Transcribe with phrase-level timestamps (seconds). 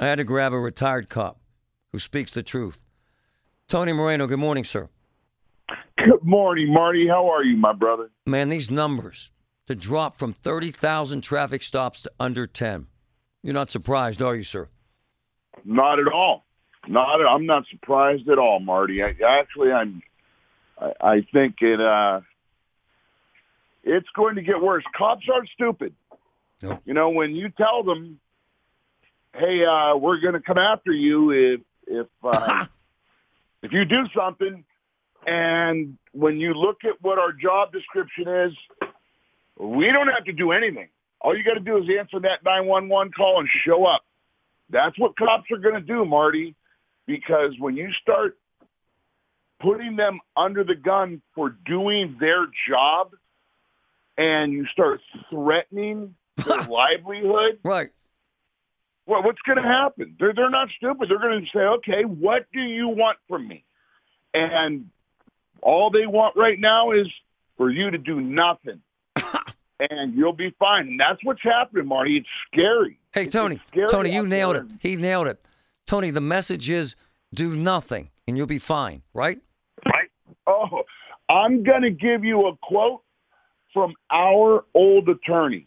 [0.00, 1.38] I had to grab a retired cop
[1.92, 2.80] who speaks the truth.
[3.68, 4.88] Tony Moreno, good morning, sir.
[5.98, 7.06] Good morning, Marty.
[7.06, 8.10] How are you, my brother?
[8.26, 9.30] Man, these numbers
[9.66, 12.86] to drop from 30,000 traffic stops to under 10.
[13.42, 14.70] You're not surprised, are you, sir?
[15.66, 16.46] Not at all.
[16.88, 17.20] Not.
[17.20, 19.02] I'm not surprised at all, Marty.
[19.02, 20.02] I, actually, I'm.
[20.80, 21.78] I, I think it.
[21.78, 22.22] Uh,
[23.84, 24.84] it's going to get worse.
[24.96, 25.94] Cops aren't stupid.
[26.62, 26.80] No.
[26.86, 28.18] You know, when you tell them
[29.34, 32.66] hey, uh, we're going to come after you if if uh,
[33.62, 34.64] if you do something.
[35.26, 38.52] And when you look at what our job description is,
[39.58, 40.88] we don't have to do anything.
[41.20, 44.02] All you got to do is answer that 911 call and show up.
[44.70, 46.54] That's what cops are going to do, Marty,
[47.06, 48.38] because when you start
[49.60, 53.10] putting them under the gun for doing their job
[54.16, 56.14] and you start threatening
[56.46, 57.90] their livelihood, Right.
[59.10, 60.14] Well, what's going to happen?
[60.20, 61.08] They're they're not stupid.
[61.08, 63.64] They're going to say, okay, what do you want from me?
[64.32, 64.88] And
[65.62, 67.08] all they want right now is
[67.56, 68.80] for you to do nothing,
[69.90, 70.86] and you'll be fine.
[70.86, 72.18] And that's what's happening, Marty.
[72.18, 73.00] It's scary.
[73.12, 73.60] Hey, Tony.
[73.72, 74.62] scary Tony, you nailed there.
[74.62, 74.72] it.
[74.78, 75.44] He nailed it.
[75.86, 76.94] Tony, the message is
[77.34, 79.40] do nothing and you'll be fine, right?
[79.84, 80.08] Right?
[80.46, 80.84] Oh,
[81.28, 83.02] I'm going to give you a quote
[83.74, 85.66] from our old attorney.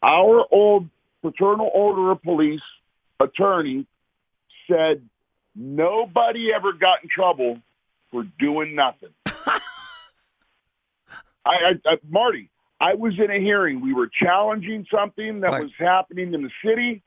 [0.00, 0.88] Our old
[1.28, 2.60] fraternal order of police
[3.18, 3.86] attorney
[4.70, 5.02] said
[5.56, 7.58] nobody ever got in trouble
[8.10, 9.08] for doing nothing.
[9.46, 9.60] I,
[11.46, 13.80] I, I, Marty, I was in a hearing.
[13.80, 15.62] We were challenging something that Right.
[15.62, 17.02] was happening in the city,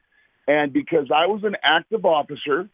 [0.48, 2.70] and because I was an active officer,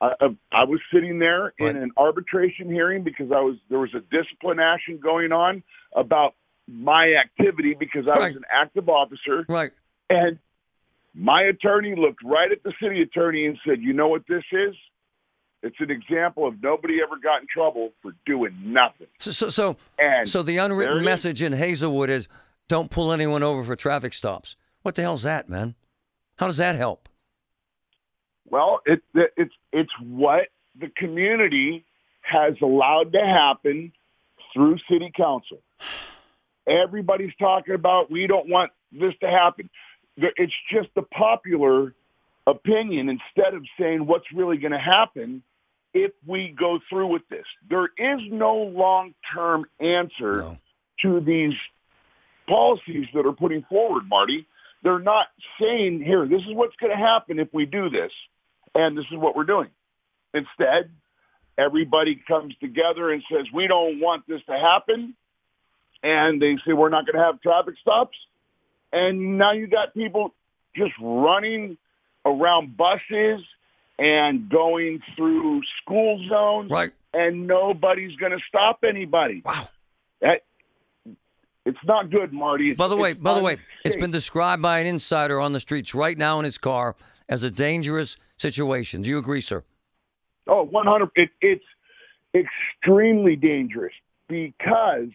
[0.00, 0.14] I,
[0.50, 4.60] I- was sitting there in an arbitration hearing because I was there was a discipline
[4.60, 5.62] action going on
[5.94, 6.34] about
[6.68, 8.26] my activity because I Right.
[8.28, 9.72] was an active officer, Right.
[10.10, 10.38] and
[11.16, 14.74] my attorney looked right at the city attorney and said, "You know what this is?
[15.62, 19.76] It's an example of nobody ever got in trouble for doing nothing." So so so,
[19.98, 21.04] And so the unwritten it is.
[21.04, 22.28] message in Hazelwood is
[22.68, 24.56] don't pull anyone over for traffic stops.
[24.82, 25.74] What the hell's that, man?
[26.36, 27.08] How does that help?
[28.48, 31.84] Well, it, it, it's it's what the community
[32.20, 33.92] has allowed to happen
[34.52, 35.58] through city council.
[36.66, 39.70] Everybody's talking about we don't want this to happen.
[40.16, 41.94] It's just the popular
[42.46, 45.42] opinion instead of saying what's really going to happen
[45.92, 47.44] if we go through with this.
[47.68, 50.58] There is no long-term answer No.
[51.02, 51.54] to these
[52.46, 54.46] policies that are putting forward, Marty.
[54.82, 55.26] They're not
[55.60, 58.12] saying, here, this is what's going to happen if we do this,
[58.74, 59.68] and this is what we're doing.
[60.32, 60.90] Instead,
[61.58, 65.14] everybody comes together and says, we don't want this to happen,
[66.02, 68.16] and they say, we're not going to have traffic stops.
[68.92, 70.34] And now you got people
[70.74, 71.76] just running
[72.24, 73.42] around buses
[73.98, 76.92] and going through school zones, Right.
[77.14, 79.42] and nobody's going to stop anybody.
[79.44, 79.68] Wow.
[80.20, 80.42] That,
[81.64, 82.70] it's not good, Marty.
[82.70, 85.60] It's, By the way, by the way, it's been described by an insider on the
[85.60, 86.94] streets right now in his car
[87.28, 89.02] as a dangerous situation.
[89.02, 89.64] Do you agree, sir?
[90.46, 91.10] Oh, 100.
[91.16, 91.64] It, it's
[92.34, 93.94] extremely dangerous
[94.28, 95.08] because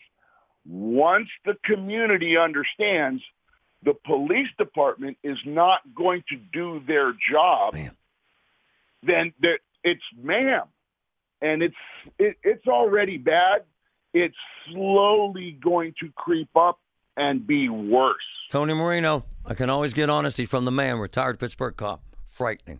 [0.68, 3.24] once the community understands
[3.83, 7.92] the police department is not going to do their job, Man.
[9.04, 9.33] then
[9.83, 10.63] it's mayhem.
[11.42, 11.75] And it's
[12.19, 13.63] it, it's already bad.
[14.13, 14.36] It's
[14.69, 16.80] slowly going to creep up
[17.18, 18.18] and be worse.
[18.50, 22.04] Tony Marino, I can always get honesty from the man, retired Pittsburgh cop.
[22.27, 22.80] Frightening.